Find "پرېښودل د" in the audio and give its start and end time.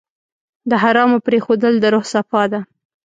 1.27-1.85